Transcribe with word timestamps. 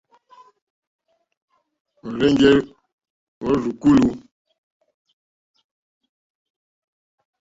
Ó 2.05 2.07
rzènjé 2.15 2.51
rzùkúlù. 3.61 4.07